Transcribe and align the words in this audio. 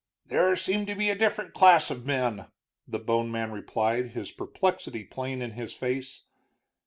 "These 0.25 0.61
seem 0.61 0.87
to 0.87 0.95
be 0.95 1.11
a 1.11 1.15
different 1.15 1.53
class 1.53 1.91
of 1.91 2.07
men," 2.07 2.47
the 2.87 2.97
bone 2.97 3.29
man 3.31 3.51
replied, 3.51 4.13
his 4.13 4.31
perplexity 4.31 5.03
plain 5.03 5.43
in 5.43 5.51
his 5.51 5.73
face. 5.75 6.23